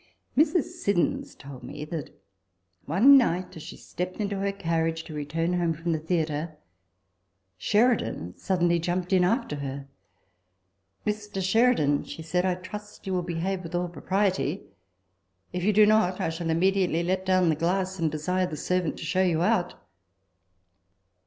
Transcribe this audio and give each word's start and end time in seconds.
Mrs. 0.35 0.63
Siddons 0.81 1.35
told 1.35 1.61
me 1.61 1.85
that 1.85 2.09
one 2.87 3.19
night 3.19 3.55
as 3.55 3.61
she 3.61 3.77
stepped 3.77 4.17
into 4.19 4.37
her 4.39 4.51
carriage 4.51 5.03
to 5.03 5.13
return 5.13 5.53
home 5.59 5.73
from 5.73 5.91
the 5.91 5.99
theatre, 5.99 6.57
Sheridan 7.59 8.35
suddenly 8.35 8.79
jumped 8.79 9.13
in 9.13 9.23
after 9.23 9.57
her." 9.57 9.87
Mr. 11.05 11.39
Sheridan," 11.39 12.03
she 12.05 12.23
said," 12.23 12.45
I 12.47 12.55
trust 12.55 12.95
that 13.01 13.05
you 13.05 13.13
will 13.13 13.21
behave 13.21 13.61
with 13.61 13.75
all 13.75 13.89
propriety: 13.89 14.63
if 15.53 15.63
you 15.63 15.71
do 15.71 15.85
not, 15.85 16.19
I 16.19 16.29
shall 16.29 16.49
immediately 16.49 17.03
let 17.03 17.23
down 17.23 17.49
the 17.49 17.55
glass, 17.55 17.99
and 17.99 18.11
desire 18.11 18.47
the 18.47 18.57
servant 18.57 18.97
to 18.97 19.05
show 19.05 19.21
you 19.21 19.43
out." 19.43 19.75